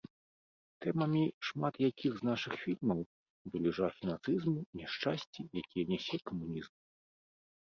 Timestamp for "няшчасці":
4.81-5.41